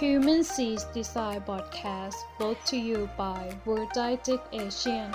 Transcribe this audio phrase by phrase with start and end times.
[0.00, 5.08] Human Seas Design Podcast brought to you by World Didactic Asian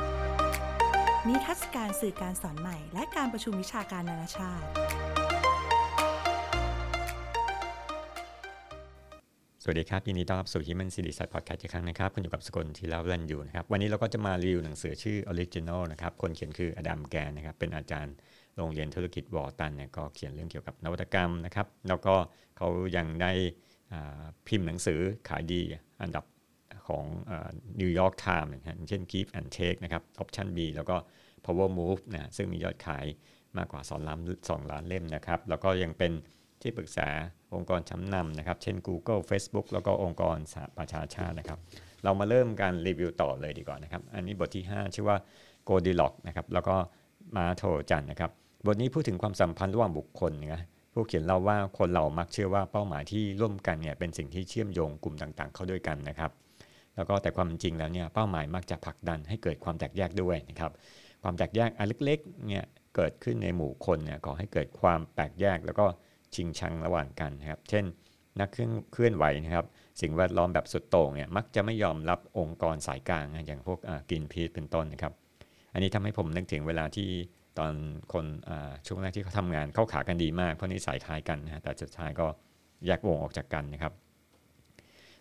[1.27, 4.65] นิทรรศการสื่อการสอนใหม่ และการประชุมวิชาการนานาชาติ
[9.63, 18.15] สวัสดีครับ ยินดีต้อนรับสู่ Human Series Podcast อีกครั้งนะครับ คุณอยู่กับสกลทีลาเรนอยู่นะครับ วันนี้เราก็จะมารีวิวหนังสือชื่อ Original นะครับ คนเขียนคืออดัมแกนนะครับ เป็นอาจารย์
[18.57, 22.15] โรงเรียนธุรกิจวอร์ตันเนี่ยก็เขียนเรื่องเกี่ยวกับนวัตกรรมนะครับ แล้วก็
[22.57, 23.72] เขายังได้อ่า
[24.47, 24.99] พิมพ์หนังสือ
[25.29, 25.61] ขายดี
[26.01, 26.25] อันดับ
[26.87, 27.05] ของ
[27.79, 30.95] New York Times นะฮะอย่างเช่น Give and Take นะครับ Option B แล้วก็
[31.45, 33.05] Power Move นะซึ่งมียอดขาย
[33.57, 36.11] มากกว่า2ล้าน2ล้านเล่มนะครับ แล้วก็ยังเป็น
[36.61, 37.09] ที่ปรึกษา
[37.55, 41.59] องค์กรชั้นนำนะครับ เช่น Google Facebook แล้วก็องค์กรสหประชาชาตินะครับ
[42.03, 45.17] เรามาเริ่มการรีวิวต่อเลยดีกว่านะครับ อันนี้บทที่ 5 ชื่อว่า
[45.69, 46.75] g o d i l o c k นะครับ แล้วก็
[47.37, 48.31] มาโทจันนะครับ
[48.65, 56.31] บทนี้พูดถึงความสัมพันธ์ระหว่างบุคคลนะ ผู้เขียนเล่าว่าคนเรามักเชื่อว่าเป้าหมายที่ร่วมกันเนี่ยเป็นสิ่งที่เชื่อมโยงกลุ่มต่างๆ เข้าด้วยกันนะครับ
[56.95, 60.71] แล้วก็แต่ความจริงแล้วเนี่ยเป้าหมายมักจะผลักดันให้เกิดความแตกแยกด้วยนะครับ
[61.23, 65.85] ความแตกแยกอันเล็กๆเนี่ยเกิดขึ้นในหมู่คนเนี่ยก่อให้เกิดความแตกแยกแล้วก็
[66.35, 67.85] ชิงชังระหว่างกันนะครับ เช่น
[68.39, 69.65] นักเคลื่อนไหวนะครับ
[70.01, 73.79] สิ่งแวดล้อมแบบสุดโต่งเนี่ยมักจะไม่ยอมรับองค์กรสายกลางอย่างพวก
[74.11, 75.13] กินพีทเป็นต้นนะครับ
[75.73, 77.09] อันนี้ทำให้ผมนึกถึงเวลาที่
[77.59, 77.73] ตอน
[78.13, 78.25] คน
[78.87, 82.27] ช่วงแรกที่เขาทำงานเข้าขากันดีมากเพราะนิสัยคล้ายกันนะแต่สุดท้ายก็
[82.85, 83.93] แยกวงออกจากกันนะครับ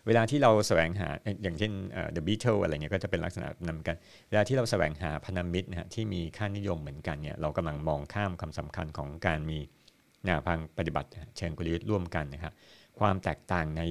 [0.07, 1.09] เวลาที่เราแสวงหา
[1.43, 1.71] อย่างเช่น
[2.15, 3.95] The Beatles อะไรเงี้ยก็จะเป็นลักษณะนำกัน
[4.29, 9.59] เวลาที่เราแสวงหาพันธมิตรนะฮะที่มีค่านิยมเหมือนกันเนี่ยเรากำลังมองข้ามคำสำคัญของการมี
[10.25, 12.53] แนวทางปฏิบัติเชิงกลยุทธ์ร่วมกันนะครับ
[12.99, 13.81] ความแตกต่างใน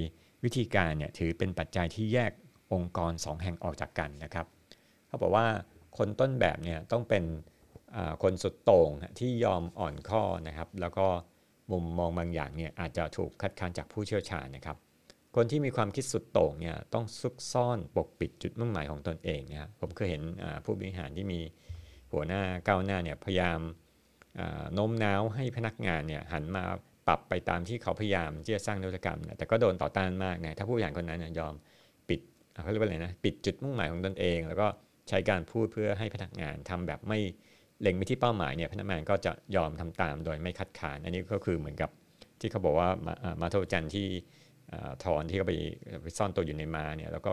[0.44, 2.32] วิธีการเนี่ยถือเป็นปัจจัยที่แยก
[2.72, 4.46] องค์กร 2 แห่งออกจากกันนะครับ
[5.06, 5.46] เขาบอกว่า
[5.98, 7.24] คนต้นแบบเนี่ยต้องเป็น
[8.22, 11.06] คนสุดโต่งที่ยอมอ่อนข้อนะครับ แล้วก็
[11.72, 14.76] มุมมองบางอย่างเนี่ยอาจจะถูกคัดค้านจากผู้เชี่ยวชาญนะครับ
[15.36, 20.22] คนที่มีความคิดสุดโต่งเนี่ยต้องซุกซ่อนปกปิดจุดมุ่งหมายของตนเองนะครับผมเคยเห็น
[20.64, 21.40] ผู้บริหารที่มี
[22.12, 23.60] หัวหน้าก้าวหน้าเนี่ยพยายาม
[24.74, 26.64] โน้มน้าวให้พนักงานเนี่ยหันมา
[27.06, 31.54] ปรับไปตามที่เขาพยายามที่จะสร้างนวัตกรรมนะแต่ก็โดนต่อต้านมากนะถ้าผู้บริหารคนนั้นยอม
[32.08, 32.20] ปิด
[32.62, 34.66] เขาเรียกว่าอะไรนะปิดจุดมุ่งหมายของตนเอง แล้วก็
[35.08, 37.20] ใช้การพูดเพื่อให้พนักงานทำแบบไม่
[37.82, 41.90] เล็งไปที่เป้าหมายเนี่ยพนักงานก็จะยอมทำตามโดยไม่คัดค้าน อันนี้ก็คือเหมือนกับ
[42.40, 42.88] ที่เขาบอกว่า
[43.40, 44.06] มาโทจันที่
[45.04, 47.32] ทอนที่เขาไปซ่อนตัวอยู่ในมาเนี่ยแล้วก็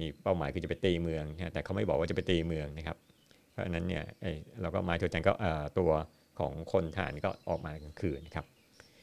[0.00, 2.96] มีเป้าหมายคือจะไปตีเมืองแต่เขาไม่บอกว่าจะไปตีเมืองนะครับ
[3.50, 4.04] เพราะฉะนั้นเนี่ย
[4.60, 5.32] เราก็มาโทจันก็
[5.78, 5.90] ตัว
[6.38, 8.46] ของคนทหารก็ออกมากลางคืนนะครับ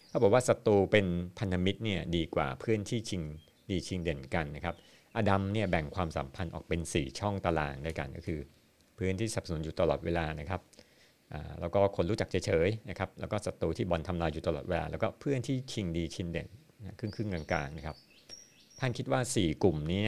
[0.10, 1.06] เขาบอกว่าศัตรูเป็น
[1.40, 3.22] พันธมิตรเนี่ยดีกว่าเพื่อนที่ชิง
[3.70, 4.76] ดีชิงเด่นกันนะครับ
[5.18, 8.40] อดัมเนี่ยแบ่งความสัมพันธ์ออกเป็น 4 ช่องตารางด้วยกันก็คือ
[8.96, 10.62] เพื่อนที่สนับสนุนอยู่ตลอดเวลานะครับ
[11.60, 16.48] แล้วก็คนรู้จักเฉยๆนะครับแล้วก็ศัตรูที่บอลทำลายอยู่ตลอดเวลาแล้วก็เพื่อนที่ชิงดีชิงเด่น
[17.00, 17.96] ครึ่งครึ่งกลางๆนะครับ
[18.80, 20.02] ท่านคิดว่า 4 กลุ่มนี้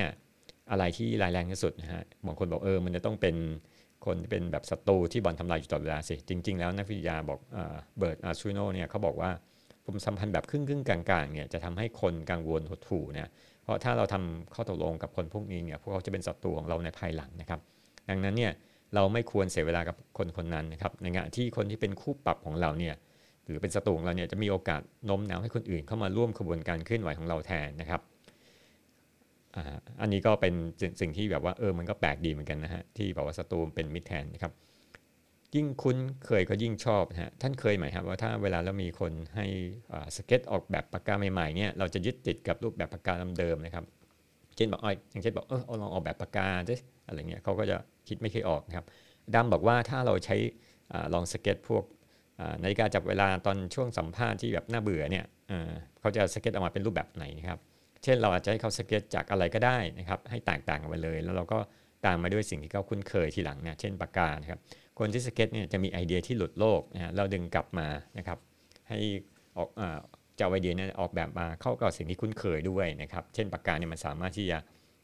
[0.72, 3.36] อะไรที่รายแรงที่สุดนะฮะบางคนบอกเออมันจะต้องเป็น
[4.06, 7.40] คนที่เป็นแบบศัตรูที่บอลทำลายอยู่ตลอดเวลาสิจริง ๆ แล้วนักวิทยาบอก
[7.97, 9.31] เบิร์ตอาร์ชูโนเนี่ยเขาบอกว่า
[9.86, 13.28] ผมสัมพันธ์แบบครึ่งครึ่งกลางๆเนี่ยจะทำให้คนกังวลหดหู่เนี่ย
[13.63, 17.59] เพราะถ้าเราทำข้อตกลงกับคนพวกนี้เนี่ยพวกเขาจะเป็นศัตรูของเราในภายหลังนะครับ
[18.09, 18.52] ดังนั้นเนี่ย
[18.95, 22.95] เราไม่ควรเสียเวลากับคนคนนั้นนะครับในงานที่คนที่เป็นคู่ปรับของเราเนี่ย
[23.45, 28.01] หรือเป็นศัตรูของเราเนี่ยจะมีโอกาสโน้มน้าวให้คนอื่นเข้ามาร่วมขบวนการเคลื่อนไหวของเราแทนนะครับ
[30.01, 30.53] อันนี้ก็เป็น
[31.01, 34.53] สิ่งที่แบบว่าเออมันก็แปลกดีเหมือนกันนะฮะที่บอกว่าศัตรูเป็นมิตรแทนนะครับ
[35.56, 39.47] ยิ่งคุ้นเคยก็ยิ่งชอบนะฮะท่านเคยไหมครับว่าถ้าเวลาเรามีคนให้
[40.16, 43.85] สเก็ตออกแบบปากกาใหม่ๆเนี่ยเราจะยึดติดกับรูปแบบปากกาเดิมๆนะครับ
[44.56, 46.76] เช่นบอกอ้อยอย่างเช่นบอกเออลองออกแบบปากกาดิ
[47.08, 47.78] อะไรเงี้ยเขาก็จะ
[48.08, 48.86] คิดไม่เคยออกนะครับ
[49.36, 50.36] ดำบอกว่าถ้าเราใช้
[51.14, 51.84] ลองสเก็ตพวก
[52.64, 55.26] นาฬิกาจับเวลาตอนช่วงสัมภาษณ์ที่แบบน่าเบื่อเนี่ย
[56.00, 57.60] เขาจะสเก็ตออกมาเป็นรูปแบบไหนนะครับ
[58.04, 61.60] เช่นเราอาจจะให้เขาสเก็ตจากอะไรก็ได้นะครับ ให้แตกต่างกันไปเลย แล้วเราก็
[62.06, 64.60] ตามมาด้วยสิ่งที่เขาคุ้นเคยทีหลังเนี่ยเช่นปากกานะครับ
[65.00, 67.88] คนที่สเก็ตเนี่ยจะมีไอเดียที่หลุดโลกนะเราดึงกลับมา
[68.18, 68.40] นะครับ
[68.90, 69.00] ให้
[69.58, 69.70] ออก
[70.35, 74.57] เจ้าไอเดียนั้นออกแบบมาเข้ากับสิ่งที่คุ้นเคยด้วยนะครับ เช่นปากกาเนี่ยมันสามารถที่จะ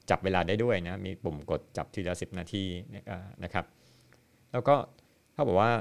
[0.09, 2.63] จับเวลาได้ด้วยนะ มีปุ่มกดจับทีละสิบนาที
[3.43, 3.65] นะครับ
[4.51, 4.75] แล้วก็
[5.33, 5.71] เขาบอกว่า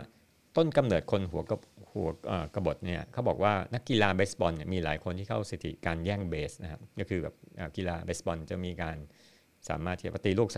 [0.56, 1.52] ต้นกำเนิดคนหัวก
[1.92, 2.08] หัว
[2.54, 7.34] กระบฏเนี่ยเขาบอกว่านักกีฬาเบสบอลเนี่ยมีหลายคนที่เข้าสถิติการแย่งเบสนะครับก็คือแบบ
[7.76, 8.96] กีฬาเบสบอลจะมีการ
[9.68, 10.48] สามารถที่จะตีลูก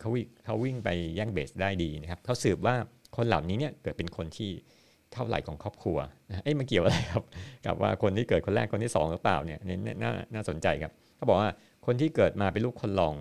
[0.00, 2.74] เขาวิ่งเขาวิ่งไปแย่งเบสได้ดีนะครับเขาสืบว่า
[3.16, 4.50] คนเหล่านี้เนี่ยเกิดเป็นคนที่
[5.12, 7.24] เท่าไหร่ของครอบครัวนะเอ้ยมันเกี่ยวอะไรครับ
[7.66, 11.50] กับว่าคนที่เกิดคนแรกคนที่2หรือเปล่าเนี่ยนี่น่าน่าสนใจครับเขาบอกว่า
[11.86, 13.14] คนที่เกิดมาเป็นลูกคนรอง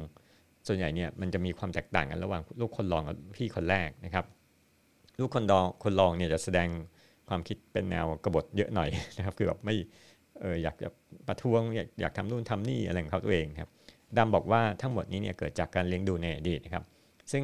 [0.68, 4.26] ส่วนใหญ่เนี่ยมันจะมีความแตกต่างกันระหว่างลูกคนรองกับพี่คนแรกนะครับ
[5.20, 6.68] ลูกคนรองคนรองเนี่ยจะแสดง
[7.30, 9.76] ความคิดเป็นแนวกบฏเยอะหน่อยนะครับ คือแบบไม่
[10.42, 10.90] เอออยากจะ
[11.28, 13.70] ประท้วงอยากอยากทำนู่นทำนี่อะไรของเขาตัวเองครับ
[14.18, 16.84] ดำบอกว่าทั้งหมดนี้เนี่ยเกิดจากการเลี้ยงดูในอดีตนะครับ
[17.32, 17.44] ซึ่ง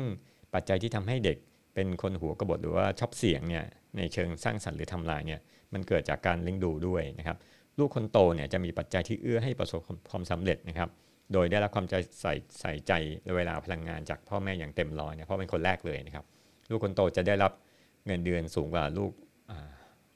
[0.53, 1.37] ปัจจัยที่ทำให้เด็ก
[1.73, 3.65] เป็นคนหัวกบฏหรือว่าชอบเสียงเนี่ย
[3.97, 5.39] ในเชิงสร้างสรรค์หรือทำลายเนี่ย
[5.73, 7.37] มันเกิดจากการเลี้ยงดูด้วยนะครับ
[7.79, 9.81] ลูกคนโตเนี่ยจะมีปัจจัยที่เอื้อให้ประสบ
[10.11, 10.89] ความสำเร็จนะครับ
[11.33, 12.91] โดยได้รับความใจใส่ใส่ใจ
[13.37, 16.25] เวลาพลังงานจากพ่อแม่อย่างเต็มร้อยเนี่ยเพราะเป็นคนแรกเลยนะครับ
[16.69, 17.51] ลูกคนโตจะได้รับ
[18.05, 19.11] เงินเดือนสูงกว่าลูก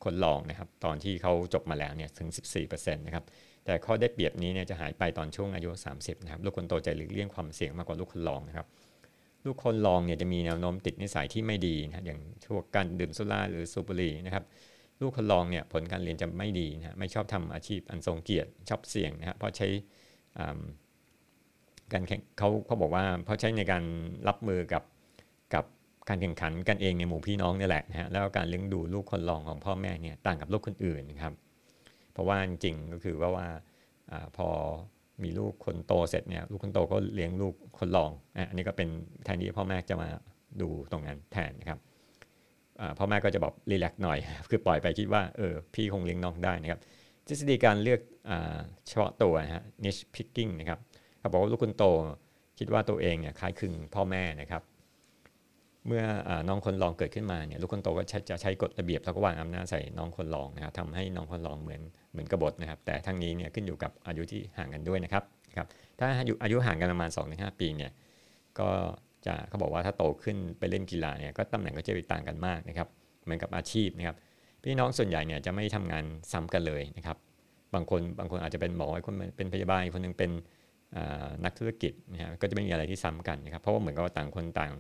[0.04, 2.30] คนรองนะครับ ตอนที่เขาจบมาแล้วเนี่ยถึง
[2.64, 3.26] 14%นะครับ
[3.66, 8.68] แต่ข้อได้เปรียบนี้เนี่ยจะหายไปตอนช่วงอายุ 30นะครับลูกคนโตจะหลีกเลี่ยงความเสี่ยงมากกว่าลูกคนรองนะครับ
[9.48, 12.20] ลูกคนรองเนี่ยจะมีแนวโน้มติดนิสัยที่ไม่ดีนะอย่าง
[12.54, 14.44] พวกการดื่มสุราหรือสูบบุหรี่นะครับ
[15.02, 19.68] ลูกคนรองเนี่ยผลการเรียนจะไม่ดีนะไม่ชอบทำอาชีพอันทรงเกียรติชอบเสี่ยงนะครับเพราะใช้
[21.94, 23.84] การแข่งเขาเขาบอกว่าเพราะใช้ในการ
[24.28, 24.84] รับมือกับ
[25.54, 25.66] กับ
[26.10, 31.34] การแข่งขันกันเองในหมู่พี่น้องนี่แหละนะฮะแล้วการเลี้ยงดูลูกคนรองของพ่อแม่เนี่ยต่างกับลูกคนอื่นนะครับ
[32.12, 33.48] เพราะว่าจริงก็คือว่าว่า
[34.12, 34.48] อพอ
[35.24, 38.12] มีลูกคนโตเสร็จเนี่ยลูกคนโตก็เลี้ยงลูกคนรอง
[38.50, 38.90] อันนี้ก็เป็น
[39.24, 40.10] แทนที่พ่อแม่จะมา
[40.62, 41.80] ดูตรงนั้นแทนนะครับ
[43.00, 44.20] พ่อแม่ก็จะบอกรีแลกซ์หน่อย
[44.50, 46.80] คือปล่อยไปคิดว่าเออพี่คงเลี้ยงน้องได้นะครับ
[47.28, 48.02] ทฤษฎีการเลือก
[48.88, 50.80] เฉพาะตัวนะฮะ niche picking นะครับ
[51.20, 51.86] เขาบอกว่าลูกคนโต
[52.60, 54.62] คิดว่าตัวเองเนี่ยคล้ายคลึงพ่อแม่นะครับ
[55.88, 56.04] เมื่อ
[56.48, 61.82] น้องคนรองเกิดขึ้นมาเนี่ยลูกคนโตก็จะใช้กฎระเบียบแล้วก็วางอำนาจใส่น้องคนรองนะครับทำให้น้องคนรองเหมือน
[62.12, 65.24] เหมือนกบฏนะครับ แต่ทั้งนี้เนี่ยขึ้นอยู่กับอายุที่ห่างกันด้วยนะครับ
[65.58, 65.68] ครับ
[66.00, 67.92] ถ้าอายุอายุห่างกันประมาณ 2-5 ปีเนี่ย
[68.60, 68.70] ก็
[69.26, 72.88] จะเขาบอกว่าถ้าโตขึ้นไปเล่นกีฬาเนี่ยก็ตำแหน่งก็จะไปต่างกันมากนะครับ
[73.24, 74.16] เหมือนกับอาชีพนะครับ
[74.64, 77.18] พี่น้องส่วนใหญ่เนี่ยจะไม่ทำงานซ้ำกันเลยนะครับ
[77.74, 80.32] บางคนบางคนอาจจะเป็นหมอคนเป็นพยาบาลคนนึงเป็น
[81.46, 84.74] นักธุรกิจนะฮะก็จะไม่มีอะไรที่ซ้ำกันนะครับเพราะว่าเหมือนกับต่างคนต่าง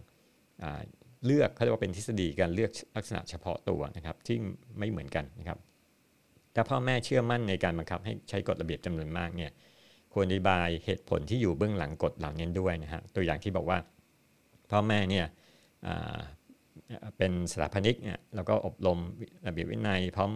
[1.25, 4.37] เลือกเขาเรียกว่าเป็นทฤษฎีการเลือกลักษณะเฉพาะตัวนะครับที่
[4.79, 5.57] ไม่เหมือนกันนะครับ
[6.55, 9.51] ถ้าพ่อแม่เชื่อมั่นในการบังคับให้ใช้กฎระเบียบจำนวนมากเนี่ย
[10.13, 13.77] ควรอธิบายเหตุผลที่อยู่เบื้องหลังกฎเหล่านี้ด้วยนะฮะตัวอย่างที่บอกว่า
[14.71, 15.25] พ่อแม่เนี่ย
[17.17, 18.99] เป็นสถาปนิกเนี่ยแล้วก็อบรม
[19.47, 20.31] ระเบียบวินัยพร้อม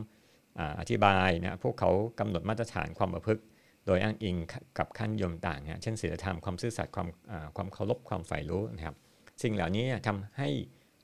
[0.80, 3.42] อธิบายนะพวกเขากำหนดมาตรฐานความประพฤติ
[3.86, 4.36] โดยอ้างอิง
[4.78, 7.08] กับขั้นยมต่างนะเช่นศีลธรรมความซื่อสัตย์ความ
[7.56, 8.96] ความเคารพความใฝ่รู้นะครับ
[9.44, 10.50] สิ่งเหล่านี้ทำให้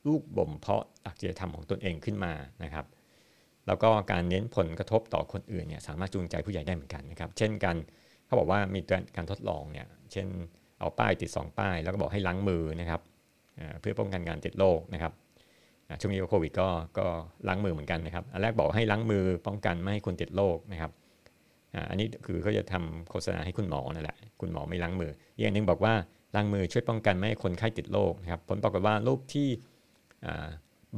[0.07, 2.85] ลูกบ่มเพาะหลักจริยธรรมของตนเองขึ้นมานะครับ
[3.67, 7.75] แล้วก็การเน้นผลกระทบต่อคนอื่นเนี่ยสามารถจูงใจผู้ใหญ่ได้เหมือนกันนะครับ เช่นกัน
[8.25, 8.79] เขาบอกว่ามี
[9.15, 10.27] การทดลองเนี่ยเช่น
[10.79, 13.01] เอาป้ายติด 2 ป้าย แล้วก็บอกให้ล้างมือนะครับ
[13.79, 15.13] เพื่อป้องกันการติดโรคนะครับ
[15.99, 16.67] ช่วงนี้โควิดก็
[16.97, 17.05] ก็
[17.47, 20.91] ล้างมือเหมือนกันนะครับอันแรกบอกให้ล้างมือป้องกันไม่ให้คนติดโรคนะครับ
[21.89, 25.93] อันนี้คือเขาจะทำโฆษณาให้คุณหมอนั่นแหละคุณหมอไม่ล้างมืออีกอย่างหนึ่งบอกว่า
[26.35, 29.47] ล้างมือช่วยป้องกันไม่ให้คนไข้ติดโรคนะครับ ผลปรากฏว่ารูปที่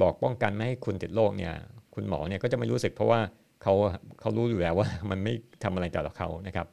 [0.02, 1.52] บอกป้องกันไม่ให้คุณติดโรคเนี่ย
[1.94, 3.20] คุณหมอเนี่ยก็จะไม่รู้สึกเพราะว่า
[3.62, 3.74] เขา
[4.20, 5.32] เขารู้อยู่แล้วว่ามันไม่
[5.64, 6.66] ทำอะไรต่อเขานะครับ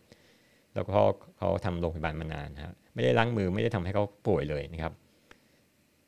[0.75, 0.99] แล้วก็
[1.37, 4.93] เขาทำโรงพยาบาลมานานครับไม่ได้ล้างมือไม่ได้ทำให้เขาป่วยเลยนะครับ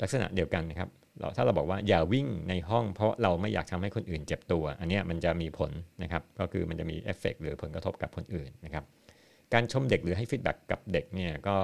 [0.01, 5.71] ลักษณะเดียวกันนะครับเราถ้าเราบอกว่าอย่าวิ่งในห้อง เพราะเราไม่อยากทำให้คนอื่นเจ็บตัว อันนี้มันจะมีผล
[6.03, 8.83] นะครับ ก็คือมันจะมีเอฟเฟกหรือผลกระทบกับคนอื่นนะครับ
[9.53, 11.55] การชมเด็กหรือให้ feedback กับเด็กเนี่ยก็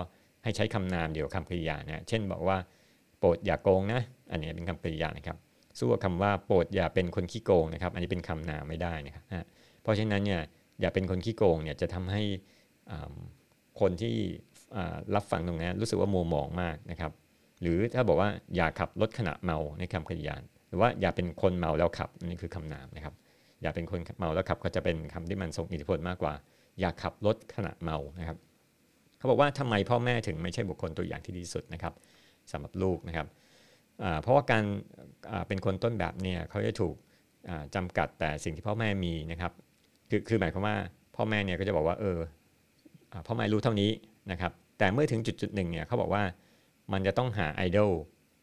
[0.45, 2.57] ให้ใช้คำนามเดียวคำกริยานะเช่นบอกว่า
[3.19, 4.01] โปรดอย่าโกงนะ
[4.31, 5.37] อันนี้เป็นคำกริยานะครับ
[5.77, 9.23] สู้กับคำว่าโปรดอย่าเป็นคนขี้โกงนะครับ อันนี้เป็นคำนามไม่ได้นะครับ
[9.81, 10.41] เพราะฉะนั้นเนี่ย
[10.81, 12.21] อย่าเป็นคนขี้โกงเนี่ยจะทำให้
[13.79, 14.15] คนที่
[15.15, 17.11] รับฟังตรงนี้รู้สึกว่ามัวหมองมากนะครับ
[17.61, 20.35] หรือถ้าบอกว่าอย่าขับรถขณะเมาในคำกริยา
[20.69, 23.13] หรือว่าอย่าเป็นคนเมาแล้วขับนนี้คือคำนามนะครับ
[23.61, 26.33] อย่าเป็นคนเมาแล้วขับก็จะเป็นคำที่มันทรงอิทธิพลมากกว่า
[26.79, 28.37] อย่าขับรถขณะเมานะครับ
[29.17, 31.93] เขาบอกว่าทำไมพ่อแม่ถึงไม่ใช่บุคคลตัวอย่างที่ดีสุดนะครับ
[32.51, 33.27] สำหรับลูกนะครับ
[34.21, 34.63] เพราะว่าการ
[35.47, 36.95] เป็นคนต้นแบบเนี่ยเขาจะถูก
[37.75, 39.51] จำกัดแต่สิ่งที่พ่อแม่มีนะครับ
[40.09, 40.75] คือคือหมายความว่า
[41.15, 42.17] พ่อแม่เนี่ยก็จะบอกว่าเออ
[43.27, 43.91] พ่อแม่รู้เท่านี้
[44.31, 46.23] นะครับ แต่เมื่อถึงจุดจุดหนึ่งเนี่ยเขาบอกว่า
[46.93, 47.91] มันจะต้องหาไอดอล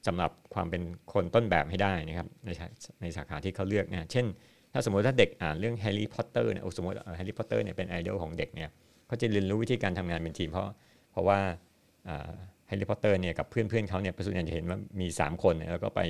[0.06, 2.50] สำหรับความเป็นคนต้นแบบให้ได้นะครับใน
[3.00, 4.26] ในสาขาที่เขาเลือกนะเช่น
[4.72, 8.70] ถ้าสมมติถ้าเด็กอ่านเรื่อง Harry Potter เนี่ยสมมติ Harry Potter เนี่ยเป็นไอดอลของเด็กเนี่ย
[9.12, 10.68] เขาจะเรียนรู้วิธีการทำงานเป็นทีมเพราะ
[11.10, 11.38] เพราะว่า
[12.66, 16.00] Harry Potter เนี่ยกับเพื่อนเพื่อนเขาเนี่ยประสุนจะเห็นว่ามี 3 คนแล้วก็ไป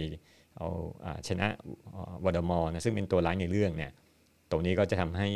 [0.56, 0.68] เอา
[1.28, 1.46] ชนะ
[2.24, 3.90] วอดมอร์นะซึ่งเป็นตัวร้ายในเรื่องเนี่ย
[4.50, 5.28] ตรงนี้ก็จะทำให้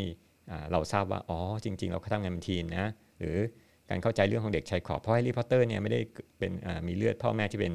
[0.73, 3.37] เราทราบว่าอ๋อจริง ๆ เราทำงานเป็นทีมนะหรือ
[3.91, 6.01] การเข้าใจเรื่องของเด็กชายขอบเพราะ Harry Potter เนี่ยไม่ได้
[6.39, 6.53] เป็น
[6.87, 7.73] มีเลือดพ่อแม่ที่เป็น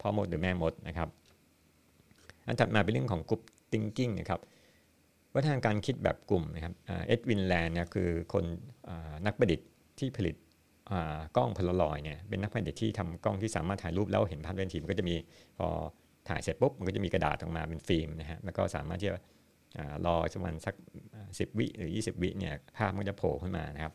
[0.00, 1.08] พ่อมดหรือแม่มดนะครับ
[2.46, 3.40] อันถัดมาเป็นเรื่องของ group
[3.72, 4.40] thinking นะครับ
[5.34, 6.74] วัฒนการคิดแบบกลุ่มนะครับ
[7.06, 8.44] Edwin Land เนี่ยคือคน
[9.26, 9.68] นักประดิษฐ์
[9.98, 10.36] ที่ผลิต
[11.36, 15.14] กล้องพลลอยเนี่ยเป็นนักประดิษฐ์ที่ทำกล้องที่สามารถถ่ายรูปแล้วเห็นภาพเป็นทีมก็จะมี
[15.58, 15.68] พอ
[16.28, 19.14] ถ่ายเสร็จปุ๊บมันก็จะมีกระดาษออกมาเป็นฟิล์มนะฮะแล้วก็สามารถที่จะ
[20.06, 20.74] รอประมาณสัก
[21.16, 23.92] 10วิหรือ 20 วิเนี่ยภาพมันจะโผล่ขึ้นมานะครับ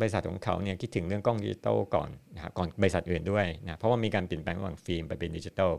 [0.00, 5.72] บริษัทของเขาเนี่ยคิดถึงเรื่องกล้องดิจิตอลก่อนนะครับก่อนบริษัทอื่นด้วยนะเพราะว่ามีการเปลี่ยนแปลงระหว่างฟิล์มไปเป็นดิจิตอล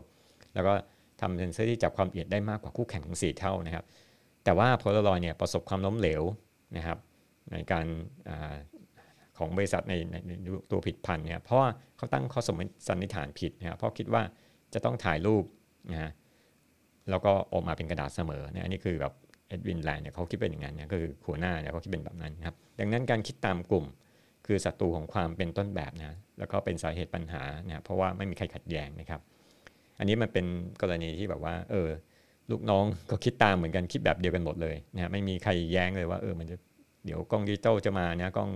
[0.54, 0.72] แล้วก็
[1.20, 3.84] ทำเซนเซอร์ที่จับความละเอียดได้มากกว่าคู่แข่งถึง4เท่านะครับ
[4.44, 6.22] แต่ว่าโพลารอยเนี่ยประสบความล้มเหลว
[6.76, 6.98] นะครับ
[7.52, 7.86] ในการ
[8.28, 8.30] อ
[9.38, 9.94] ของบริษัทใน
[10.28, 10.32] ใน
[10.70, 14.22] ตัวผิดพันเนี่ยเพราะว่าเขาตั้งข้อสมมติสันนิษฐานผิดนะครับเพราะคิดว่า
[14.74, 15.44] จะต้องถ่ายรูป
[15.92, 16.10] นะฮะ
[17.10, 19.14] แล้วก็ออกมาเป็นกระดาษเสมอเนี่ยอันนี้คือแบบ
[19.48, 23.86] เอ็ดวินแลนด์เนี่ยเขาคิดเป็นอย่างนั้นเนี่ยคือหัวหน้าเนี่ยเขาคิดเป็นแบบนั้นครับดังนั้นการคิดตามกลุ่ม
[24.46, 29.20] คือศัตรูของความเป็นต้นแบบนะแล้วก็เป็นสาเหตุปัญหาเนี่ยเพราะว่าไม่มีใครขัดแย้งนะครับ
[29.98, 30.46] อันนี้มันเป็น
[30.82, 31.88] กรณีที่แบบว่าเออ
[32.50, 36.56] ลูกน้องก็คิดตามเหมือนกันคิดแบบเดียวกันหมดเลยนะไม่มีใครแย้งเลยว่าเออมันจะ
[37.04, 38.50] เดี๋ยวกล้องดิจิตอลจะมาเนี่ยกล้อง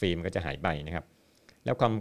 [0.00, 1.04] ฟิล์มก็จะหายไปนะครับ
[1.64, 1.92] แล้วความ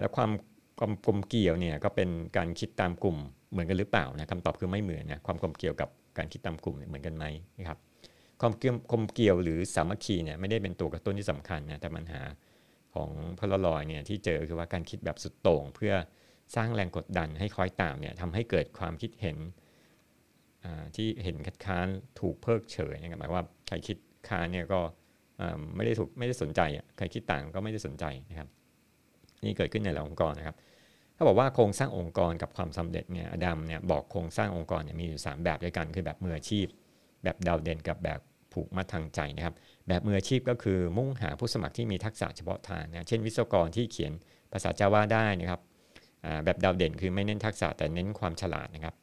[0.00, 0.30] แล้วความ
[0.78, 3.16] ความกลมเกี่ยวเนี่ยก็เป็นการคิดตามกลุ่ม
[3.50, 7.24] เหมือนกันหรือเปล่านะคำตอบคือไม่เหมือนนะความกลมเกี่ยวกับการคิดตามกลุ่มเหมือนกันไหม
[7.58, 7.78] นะครับ
[8.40, 12.22] ความเกี่ยวกลมเกี่ยวหรือสามัคคีเนี่ยไม่ได้เป็นตัวกระตุ้นที่สำคัญนะแต่ปัญหา
[12.94, 15.92] ของพลลอยเนี่ยที่เจอคือว่าการคิดแบบสุดโต่งเพื่อ
[16.56, 19.36] สร้างแรงกดดันให้คอยตามเนี่ยทำให้เกิดความคิดเห็น
[20.96, 21.86] ที่เห็นคัดค้าน
[22.20, 23.96] ถูกเพิกเฉยนะครับหมายว่าใครคิด
[24.28, 24.80] ค้านเนี่ยก็
[25.76, 26.60] ไม่ได้ถูกไม่ได้สนใจ
[26.96, 28.48] ใครคิดต่างก็ไม่ได้สนใจนะครับ
[29.44, 30.56] นี่เกิดขึ้นในหลายองค์กรนะครับ
[31.14, 36.66] เขาบอกว่าโครงสร้างองค์กรกับความสำเร็จเนี่ยอดัมเนี่ยบอกโครงสร้างองค์กรเนี่ยมีอยู่ 3 แบบด้วยกัน คือแบบมืออาชีพ
[37.24, 38.20] แบบดาวเด่นกับแบบ
[38.52, 39.54] ผูกมัดทางใจนะครับ
[39.88, 44.12] แบบมืออาชีพก็คือมุ่งหาผู้สมัครที่มีทักษะเฉพาะทางนะเช่นวิศวกรที่เขียน
[44.52, 45.60] ภาษาจาวาได้นะครับ
[46.44, 48.94] แบบดาวเด่นคือไม่เน้นทักษะแต่เน้นความฉลาดนะครับ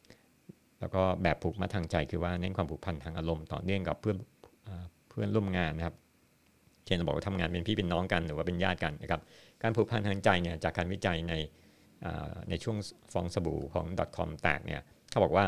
[0.79, 4.17] แล้วก็แบบผูกมัดทางใจคือว่าเน้นความผูกพันทางอารมณ์ต่อเนื่องกับเพื่อน
[5.09, 5.95] เพื่อนร่วมงานนะครับ
[6.85, 9.21] เช่นเราบอกว่าทำงานเป็นพี่เป็นน้องกันหรือว่าเป็นญาติกันนะครับ
[9.63, 11.33] การผูกพันทางใจเนี่ยจากการวิจัยใน
[12.49, 12.77] ในช่วง
[13.13, 13.85] ฟองสบู่ของ
[14.17, 15.45] .com แตกเนี่ยเขาบอกว่า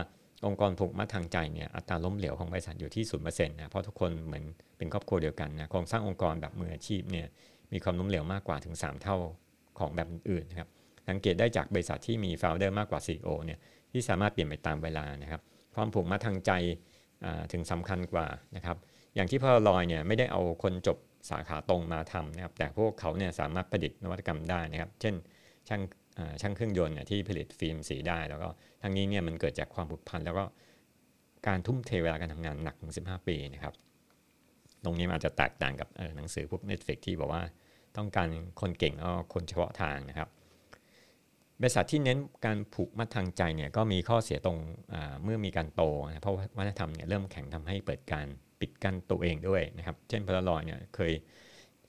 [0.48, 4.44] องค์กรผูกมัดทางใจเนี่ยอัตราล้มเหลวของบริษัทอยู่ที่ศูนย์เปอร์เซ็นต์นะเพราะทุกคนเหมือน
[4.78, 7.28] เป็นครอบครัวเดียวกันนะโครงสร้างองค์กรแบบมืออาชีพเนี่ย
[7.74, 9.18] มีความล้มเหลวมากกว่าถึง 3 เท่า
[9.80, 10.70] ของแบบอื่นนะครับ
[11.10, 13.60] สังเกตได้จากบริษัทที่มีโฟลเดอร์มากกว่า CEO เนี่ย
[13.92, 15.42] ที่สามารถเปลี่ยนไปตามเวลานะครับ
[15.76, 16.52] ความผูกมัดทางใจ
[17.52, 18.78] ถึงสำคัญกว่านะครับ
[19.16, 20.98] อย่างที่พอลอยเนี่ยไม่ได้เอาคนจบ
[21.30, 25.16] สาขาตรงมาทำนะครับ แต่พวกเขาเนี่ยสามารถประดิษฐ์นวัตกรรมได้นะครับ เช่น
[25.68, 25.82] ช่าง
[26.42, 28.50] ช่างเครื่องยนต์ที่ผลิตฟิล์มสีได้ แล้วก็
[28.82, 30.46] ทั้งนี้เนี่ยมันเกิดจากความผูกพันแล้วก็
[31.48, 33.74] การทุ่มเทเวลาการทำงานหนักถึง15 ปีนะครับ
[34.84, 37.44] ตรงนี้อาจจะแตกต่างกับหนังสือพวก Netflix ที่บอกว่า
[37.98, 38.28] ต้องการ
[38.62, 40.30] คนเก่งแล้วคนเฉพาะทางนะครับ
[41.62, 44.58] บริษัทที่เน้นการผูกมัดทางใจเนี่ยก็มีข้อเสียตรง
[45.24, 48.28] เมื่อมีการโตนะเพราะวัฒนธรรมเนี่ยเริ่มแข่งทำให้เปิดการ
[48.60, 51.14] ปิดกั้นตัวเองด้วยนะครับ เช่นพลลอยเนี่ยเคย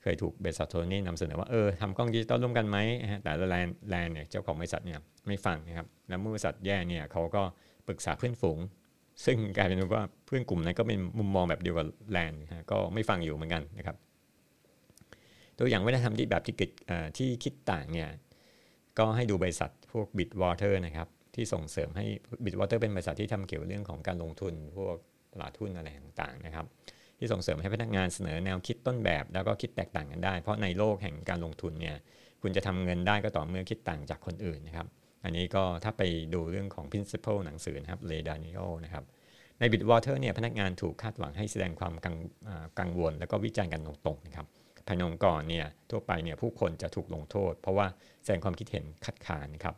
[0.02, 2.78] เคยถูกบริษัทโทนี่นำเสนอว่าเออทำกล้องดิจิตอลร่วมกันไหม
[3.22, 7.42] แต่ละแลนแลนเนี่ยเจ้าของบริษัทเนี่ยไม่ฟังนะครับแล้วเมื่อบริษัทแย่เนี่ยเขาก็
[7.86, 8.58] ปรึกษาเพื่อนฝูง
[9.24, 12.32] ซึ่งกลายเป็นว่าเพื่อนกลุ่มนั้นก็เป็นมุมมองแบบเดียวกับแลน
[12.70, 13.96] ก็ไม่ฟังอยู่เหมือนกันนะครับ
[15.58, 16.70] ตัวอย่างวัฒนธรรมที่แบบที่คิด
[17.16, 18.08] ที่คิดต่างเนี่ย
[18.98, 22.06] ก็ให้ดูบริษัทพวก Bitwater นะครับ ที่ส่งเสริมให้
[22.44, 24.96] Bitwater เป็นบริษัทที่ทำเกี่ยวเรื่องของการลงทุน พวก
[25.32, 26.66] ตลาดทุนอะไรต่างๆนะครับ
[27.18, 31.96] ที่ส่งเสริมให้พนักงานเสนอแนวคิดต้นแบบ แล้วก็คิดแตกต่างกันได้ เพราะในโลกแห่งการลงทุนเนี่ย
[32.42, 34.86] คุณจะทำเงินได้ก็ต่อเมื่อคิดต่างจากคนอื่นนะครับ
[35.24, 36.02] อันนี้ก็ถ้าไป
[36.34, 39.04] ดูเรื่องของ principle หนังสือนะครับ เลดานิโอนะครับ
[39.58, 42.16] ใน Bitwater เนี่ยพนักงานถูกคาดหวังให้แสดงความกัง
[42.78, 44.46] กังวล แล้วก็วิจารณ์กันตรงๆนะครับ
[44.86, 47.86] ภายในองค์กรเนี่ยทั่วไปเนี่ยผู้คนจะถูกลงโทษ เพราะว่า
[48.22, 49.76] แสดงความคิดเห็นคัดค้านครับ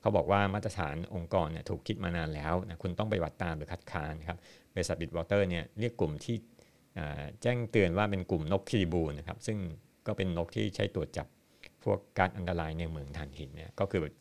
[0.00, 4.38] เขาบอกว่ามาตรฐานองค์กรเนี่ยถูกคิดมานานแล้วนะคุณต้องไปวัดตามหรือคัดค้านครับ
[4.74, 6.36] บริษัท Bitwater เนี่ยเรียกกลุ่มที่
[7.42, 9.58] แจ้งเตือนว่าเป็นกลุ่มนกคิริบูนะครับซึ่ง
[10.06, 11.26] ก็เป็นนกที่ใช้ตรวจจับ
[11.84, 14.12] พวกการอันตรายในเมืองถ่านหินเนี่ยก็คือแบบ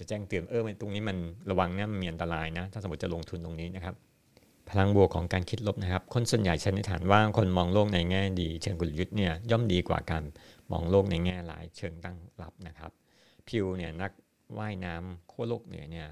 [0.00, 1.16] จะแจ้งเตือนเออตรงนี้มัน
[1.50, 3.94] ระวังนะมันมีอันตรายนะ ถ้าสมมติจะลงทุนตรงนี้นะครับ
[4.70, 10.24] พลังบวกของการคิดลบนะครับ คนส่วนใหญ่ช้ในฐานว่าคนมองโลกในแง่ดี เชิงกลยุทธ์เนี่ยย่อมดีกว่าการ
[10.72, 12.90] มองโลกในแง่ร้ายเชิงตั้งรับนะครับ
[13.48, 14.12] พิวเนี่ยนัก
[14.58, 16.08] ว่ายน้ำโคโลกเหนือเนี่ย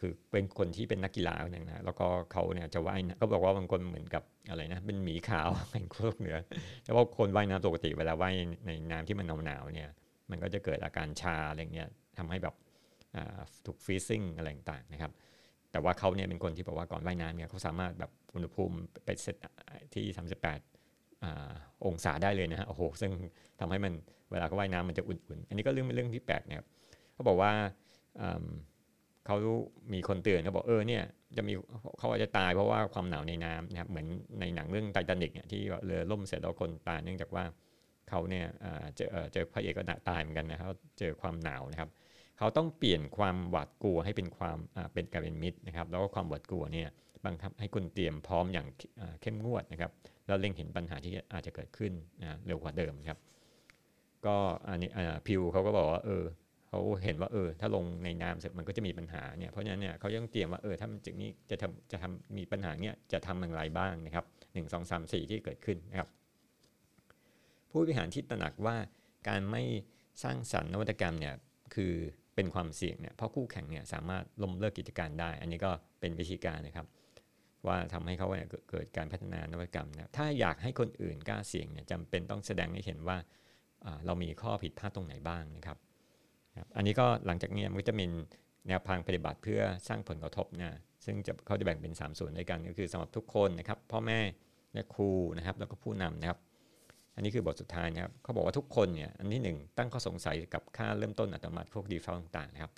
[0.00, 6.36] คือเป็นคนที่เป็นนักกีฬาอย่างนะแล้วก็เขาเนี่ยจะว่ายก็บอกว่าบางคนเหมือนกับอะไรนะเป็นหมีขาวแห่งโลกเหนือ
[6.84, 8.34] แล้วว่าคนว่ายน้ำปกติเวลาว่าย
[8.66, 9.90] ในน้ำที่มันหนาวๆเนี่ย
[10.30, 11.88] มันก็จะเกิดอาการชาอะไรเงี้ย
[12.18, 12.54] ทำให้แบบ
[13.66, 15.12] ถูกฟรีซิ่งอะไรต่างๆนะครับ
[15.72, 19.36] แต่ว่าเขาเนี่ยเป็นคนที่บอกว่าก่อนว่ายน้ำเนี่ยเขาสามารถแบบอุณหภูมิไปเซต
[19.94, 20.04] ที่
[20.96, 23.10] 38 องศาได้เลยนะฮะโอ้โหซึ่ง
[23.60, 23.92] ทำให้มัน
[24.30, 26.66] เวลาเขาว่ายน้ำมันจะอุ่นๆ อันนี้ก็เรื่องเรื่องที่แปลกนะครับ
[27.14, 27.52] เขาบอกว่า
[29.26, 29.36] เขา
[29.92, 31.02] มีคนเตือนเขาบอกเออเนี่ย
[31.36, 31.52] จะมี
[31.98, 34.06] เขาอาจจะตายเพราะว่าความหนาวในน้ำนะครับเหมือน
[34.40, 37.44] ในหนังเรื่องไททานิกเนี่ยที่เรือล่มเสร็จแล้วคนตายเนื่องจากว่า
[38.08, 38.44] เขาเนี่ย
[38.96, 41.90] เจอเจอพระเอกก็ตายเหมือนกันนะครับเจอความหนาวนะครับ
[42.40, 44.58] เขาต้องเปลี่ยนความหวาดกลัวให้เป็นความ
[44.94, 46.88] เป็นกายเป็นมิตรนะครับ แล้วก็ความหวาดกลัวเนี่ย
[47.24, 48.66] บังคับให้คุณเตรียมพร้อมอย่าง
[49.20, 49.90] เข้มงวดนะครับ
[50.26, 53.18] แล้วเล็งเห็นปัญหาที่อาจจะเกิดขึ้นนะเร็วกว่าเดิมครับ
[54.26, 54.36] ก็
[54.68, 54.90] อันนี้
[55.26, 56.24] พิวเขาก็บอกว่าเออ
[56.68, 66.08] เขาเห็นว่าเออ ถ้าลงในน้ำเสร็จมันก็จะมีปัญหาเนี่ยเพราะฉะนั้นเนี่ยเขายังเตรียมว่าเออถ้ามันจึงนี้จะทำจะทำมีปัญหาเนี่ยจะทำอย่างไรบ้างนะครับหนึ่งสองสามสี่ที่เกิดขึ้นนะครับ
[67.70, 68.76] ผู้บริหารที่ตระหนักว่า
[69.28, 69.62] การไม่
[70.22, 71.34] สร้างสรรค์นวัตกรรมเนี่ย
[71.74, 71.94] คือ
[72.40, 75.70] เป็นความเสี่ยงเนี่ยเพราะคู่แข่งเนี่ยสามารถล้มเลิกกิจการได้ อันนี้ก็
[76.00, 76.86] เป็นวิธีการนะครับ
[77.66, 83.16] ว่าทำให้เขาเนี่ยเกิดการพัฒนานวัตกรรมนะถ้าอยากให้คนอื่นกล้าเสี่ยงเนี่ยจำเป็นต้องแสดงให้เห็นว่า
[84.06, 85.76] เรามีข้อผิดพลาดตรงไหนบ้างนะครับ
[86.76, 88.04] อันนี้ก็หลังจากนี้มันจะมี
[88.68, 94.20] แนวทางปฏิบัติเพื่อสร้างผลกระทบนะซึ่งจะเขาจะแบ่งเป็น 3 ส่วนด้วยกันก็คือสำหรับทุกคนนะครับพ่อแม่
[94.74, 96.38] และครูนะครับแล้วก็ผู้นำนะครับ
[97.20, 102.72] อันนี้คือบทสุดท้ายนะครับเขาบอกว่าทุกคนเนี่ยอันที่1ตั้งข้อสงสัยกับค่าเริ่มต้นอัตโนมัติพวกดีฟอลต่างๆนะครับ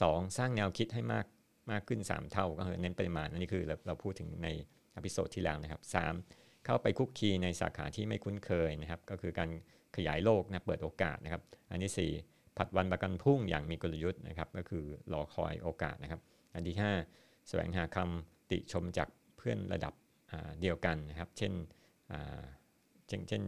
[0.00, 0.02] ส
[0.38, 1.26] สร้างแนวคิดให้มาก
[1.70, 4.48] มากขึ้น 3 เท่าก็คือเน้นปริมาณ อันนี้คือเราเราพูดถึงใน
[4.96, 5.80] episode ที่แล้วนะครับ
[6.22, 6.64] 3.
[6.64, 9.50] เข้าไปคลุกคลีในสาขาที่ไม่คุ้นเคยนะครับ ก็คือการ
[9.96, 16.20] ขยายโลกนะเปิดโอกาสนะครับ อันที่ 4 ผัดวันประกันพรุ่งอย่างมีกลยุทธ์นะครับ ก็คือรอคอยโอกาสนะครับ
[16.54, 16.76] อันที่
[17.12, 19.92] 5 แสวงหาคำติชมจากเพื่อนระดับ
[20.60, 21.52] เดียวกันนะครับ เช่น
[23.08, 23.42] เช่นเช่น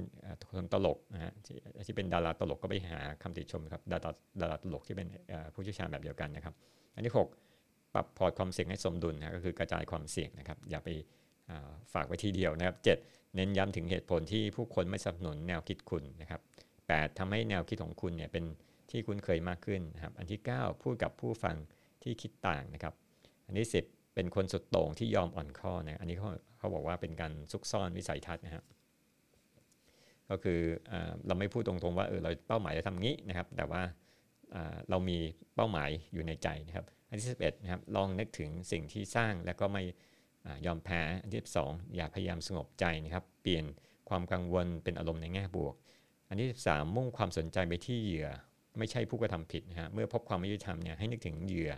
[0.48, 1.32] คนตลกนะฮะ
[1.86, 5.08] ที่เป็นดาราตลกก็ไปหาคำติชมครับดาราดาราตลกที่เป็น
[5.54, 6.54] ผู้เชี่ยวชาญแบบเดียวกันนะครับ
[6.94, 7.14] อันที่
[7.56, 10.88] 6 ปรับพอร์ตความเสี่ยงให้สมดุลนะก็คือกระจายความเสี่ยงนะครับ อย่าไป
[11.92, 12.76] ฝากไว้ทีเดียวนะครับ
[13.06, 16.40] 7 เน้นย้ำถึงเหตุผลที่ผู้คนไม่สนับสนุนแนวคิดคุณนะครับ
[16.80, 18.44] 8ทำให้แนวคิดของคุณเนี่ยเป็น
[18.90, 21.56] ที่คุ้นเคยมากขึ้นนะครับ อันที่ 9 พูดกับผู้ฟัง
[22.02, 22.94] ที่คิดต่างนะครับ
[23.46, 28.64] อันที่ 10 เป็นคนสุดโต่งที่ยอมอ่อนข้อนะ อันนี้เขาเขาบอกว่าเป็นการซุกซ่อนวิสัยทัศน์นะครับ
[30.30, 30.60] ก็คือ
[31.26, 33.82] เราไม่พูดตรงๆว่าเออเราเป้าหมายจะทำงี้นะครับ แต่ว่า
[34.90, 35.18] เรามี
[35.54, 39.82] เป้าหมายอยู่ในใจนะครับ อันที่ 11นะครับลองนึกถึงสิ่งที่สร้างแล้วก็ไม่
[40.66, 43.64] ยอมแพ้อันที่12อย่าพยายามสงบใจนะครับ เปลี่ยน
[44.08, 45.75] ความกังวลเป็นอารมณ์ในแง่บวก
[46.28, 48.28] อันที่ 13 มุ่งความสนใจไปที่เหยื่อ
[48.78, 51.73] ไม่ใช่ผู้กระทำผิดนะฮะเมื่อพบความไม่ยุติธรรมเนี่ยให้นึกถึงเหยื่อ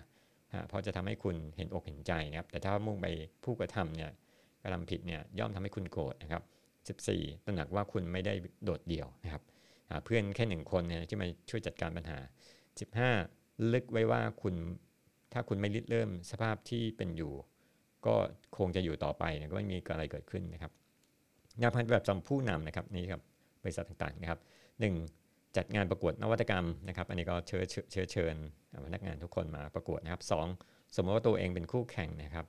[0.55, 3.07] ฮะเพราะจะทำให้คุณเห็นอกเห็นใจนะครับ แต่ถ้ามุ่งไป
[3.45, 4.11] ผู้กระทำเนี่ย
[4.63, 6.43] กระทำผิดเนี่ยย่อมทำให้คุณโกรธนะครับ
[6.87, 9.43] 14 ตระหนักว่าคุณไม่ได้โดดเดี่ยวนะครับ
[9.91, 12.19] หาเพื่อนแค่หนึ่งคนเนี่ยที่มาช่วยจัดการปัญหา
[13.11, 14.55] 15 ลึกไว้ว่าคุณ
[15.33, 17.33] ถ้าคุณไม่ริเริ่มสภาพที่เป็นอยู่
[18.07, 18.15] ก็
[18.59, 20.73] คงจะอยู่ต่อไปนะก็ไม่มีอะไรเกิดขึ้นนะครับ
[21.61, 23.23] งานพันแบบจำผู้นำนะครับนี่ครับ
[23.63, 24.41] บริษัทต่างๆนะครับ
[24.99, 28.35] 1 จัดงานประกวดนวัตกรรมนะครับ อันนี้ก็เชิญเชิญเชิญ
[28.87, 30.33] พนักงานทุกคนมาประกวดนะครับส
[30.97, 32.47] สมมติว่าตัวเองเป็นคู่แข่งนะครับ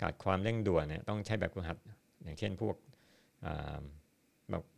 [0.00, 1.76] ขาดความเร่งด่วนเนี่ยต้องใช้แบบฝึกหัด
[2.24, 2.76] อย่างเช่นพวก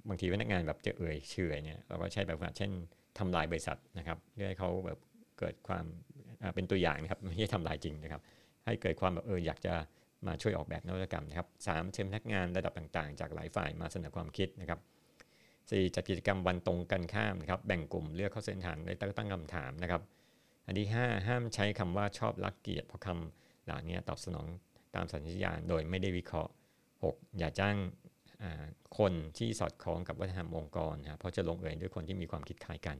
[0.08, 2.70] บางทีพนักงานแบบจะเอ่ยเฉยเนี่ยเราก็ใช้แบบเช่น
[3.18, 4.98] ทำลายบริษัทนะครับเพื่อให้เขาแบบ
[5.38, 5.84] เกิดความ
[6.54, 8.22] เป็นตัวอย่างนะครับไม่ใช่ทำลายจริงนะครับ
[8.64, 9.74] ให้เกิดความแบบเอออยากจะ
[10.26, 14.80] มาช่วยออกแบบนวัตกรรมนะครับสามเชิญพนักงานระดับต่างๆ จากหลายฝ่ายมาเสนอความคิดนะครับ
[15.38, 15.94] 4.
[15.94, 20.02] จัดกิจกรรมวันตรงกันข้ามนะครับ แบ่งกลุ่มเลือกเข้าเส้นทางได้ตั้งคำถามนะครับ
[20.66, 24.46] อันที่ 5 ห้ามใช้คำว่าชอบรักเกียรติเพราะคำเหล่านี้ตอบสนอง
[24.94, 26.52] ตามสัญญาณโดยไม่ได้วิเคราะห์
[26.92, 27.38] 6.
[27.38, 27.76] อย่าจ้าง
[28.98, 32.96] คนที่สอดคล้องกับวัฒนธรรมองค์กรนะเพราะจะลงเอยด้วยคนที่มีความคิดคล้ายกัน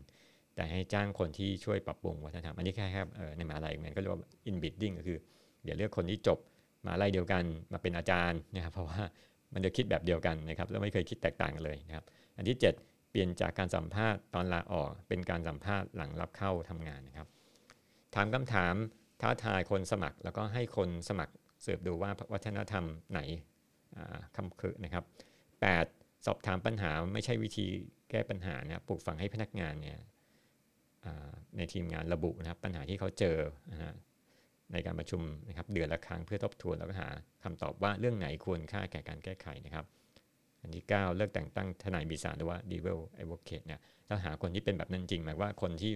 [0.54, 5.18] แต่ให้จ้างคนที่ช่วยปรับปรุงวัฒนธรรมอันนี้แค่ครับในมหาลัยมันก็เรียกว่า in bidding ก็คือ
[5.64, 6.38] เดี๋ยวเลือกคนที่จบ
[6.86, 9.00] มาลัยเดียวกันมาเป็นอาจารย์นะครับเพราะว่า
[9.54, 12.04] มันจะคิดแบบเดียวกันนะครับแล้วไม่เคยคิดแตกต่างกันเลยนะครับ
[12.36, 17.28] อันที่ 7 เปลี่ยนจากการสัมภาษณ์ตอนลาออก เป็นการสัมภาษณ์หลังรับเข้าทำงานนะครับ
[18.14, 18.74] ถามคำถาม
[19.20, 23.20] ท้าทายคนสมัคร แล้วก็ให้คนสมัครเสืบดูว่าวัฒนธรรมไหน
[24.36, 25.04] คำคือนะครับ
[25.64, 26.26] 8.
[26.26, 27.66] สอบถามปัญหาไม่ใช่วิธี
[28.10, 29.98] แก้ปัญหานะปลูกฝังให้พนักงานเนี่ย
[31.56, 33.38] ในทีมงานระบุนะครับปัญหาที่เขาเจอ
[33.72, 33.94] นะ
[34.72, 37.08] ในการประชุมนะครับเดือนละครั้งเพื่อทบทวนแล้วก็หา
[37.44, 39.84] คำตอบว่าเรื่องไหนควรค่าแก่การแก้ไขนะครับ
[40.60, 45.92] อันที่ 9 เลิกแต่งตั้งทนายบีศาหรือว่า devil advocate เนี่ยต้องหาคนที่เป็นแบบนั้นจริงหมายว่าคนที่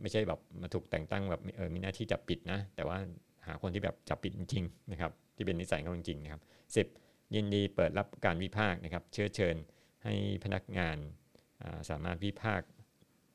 [0.00, 2.98] ไม่ใช่แบบมาถูกแต่งตั้งแบบเออมีหน้าที่จับปิดนะ แต่ว่า
[3.46, 6.40] หาคนที่แบบจับปิดจริงๆนะครับที่เป็นนิสัยเขาจริงๆนะครับ
[6.76, 6.86] สิบ
[7.34, 9.56] ยินดีเปิดรับการวิพากษ์นะครับเชื้อเชิญ
[10.04, 10.14] ให้
[10.44, 10.96] พนักงาน
[11.90, 12.68] สามารถวิพากษ์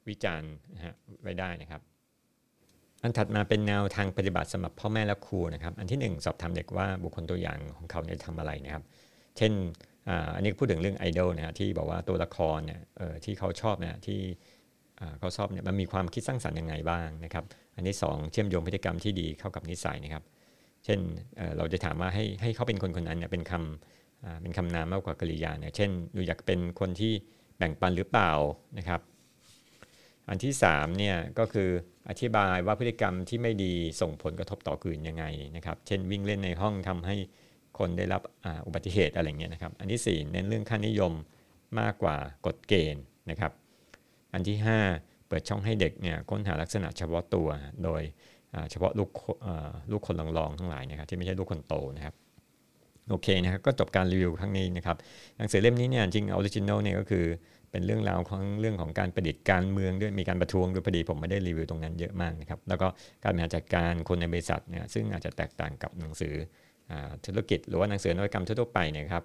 [0.10, 0.52] วิจารณ์
[1.22, 1.82] ไว้ได้นะครับ
[3.04, 8.84] อันถัดมาเป็นแนวทางปฏิบัติสำหรับพ่อแม่และครูนะครับ อันที่ 1 สอบถามเด็กว่าบุคคลตัวอย่างของเขาเนี่ยทำอะไรนะครับ
[9.38, 9.52] เช่น
[10.36, 12.82] อันนี้พูดถึงเรื่องไอดอลนะที่บอกว่าตัวละครเนี่ย
[13.26, 14.20] ที่เขาชอบเนี่ยที่
[15.20, 20.24] เขาชอบเนี่ยมันมีความคิดสร้างสรรค์ยังไงบ้างนะครับ อันที่ 2 เชื่อมโยงพฤติกรรมที่ดีเข้ากับนิสัยนะครับ
[20.88, 21.02] เช่น
[21.58, 27.14] เราจะถามว่าให้ให้เขาเป็นคนคนนั้นเนี่ยเป็นคำเป็นคำนามมากกว่ากริยาเนี่ยเช่นดูอยากเป็นคนที่
[27.58, 28.32] แบ่งปันหรือเปล่า
[28.78, 29.02] นะครับ
[30.30, 31.70] อันที่3เนี่ยก็คือ
[32.10, 37.16] อธิบายว่าพฤติกรรมที่ไม่ดีส่งผลกระทบต่อคืนยังไงนะครับ เช่นวิ่งเล่นในห้องทำให้
[37.80, 38.22] คนได้รับ
[38.66, 41.14] อุบัติเหตุอะไรเงี้ยนะครับ อันที่ 4 เน้นเรื่องค่านิยม
[41.80, 43.52] มากกว่ากฎเกณฑ์นะครับ
[44.34, 44.58] อันที่
[44.94, 47.48] 5 เปิดช่องให้เด็กเนี่ยค้นหาลักษณะเฉพาะตัว
[47.84, 48.02] โดย
[48.72, 49.10] เฉพาะลูก
[49.92, 52.16] ลูกคนลองๆทั้งหลายนะครับที่ไม่ใช่ลูกคนโตนะครับ
[53.10, 54.98] โอเคนะครับก็จบการรีวิวครั้งนี้นะครับ
[55.38, 57.26] หนังสือเล่มนี้เนี่ยจริง original เนี่ยก็คือ
[57.72, 62.88] เป็นเรื่องราวของเรื่องของการประดิษฐ์การเมืองด้วยมีการประท้วงด้วยพอดีผมไม่ได้รีวิวตรงนั้นเยอะมากนะครับแล้วก็
[63.24, 66.34] การบริหารจัดการคนในบริษัทเนี่ยซึ่งอาจจะแตกต่างกับหนังสือ
[67.26, 69.24] ธุรกิจ หรือว่าหนังสือนวัตกรรมทั่วไปนะครับ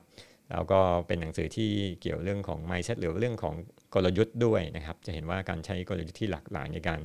[0.50, 3.54] แล้วก็เป็นหนังสือที่เกี่ยวเรื่องของ mindset หรือเรื่องของ
[3.94, 7.00] กลยุทธ์ด้วยนะครับ จะเห็นว่าการใช้กลยุทธ์ที่หลากหลายในการ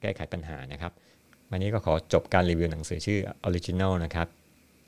[0.00, 0.92] แก้ไขปัญหานะครับ
[1.50, 4.28] วันนี้ก็ขอจบการรีวิวหนังสือชื่อ Original นะครับ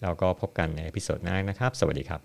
[0.03, 2.21] แล้วก็พบกันในพิโซดหน้านะครับ สวัสดีครับ